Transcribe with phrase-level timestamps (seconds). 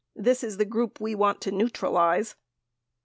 [0.15, 2.35] This is the group we want to neutralize.